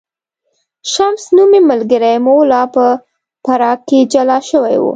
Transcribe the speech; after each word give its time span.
شمس 0.91 1.23
نومی 1.35 1.59
ملګری 1.69 2.15
مو 2.23 2.35
لا 2.51 2.61
په 2.73 2.85
پراګ 3.43 3.79
کې 3.87 3.99
جلا 4.13 4.37
شوی 4.49 4.75
و. 4.79 4.85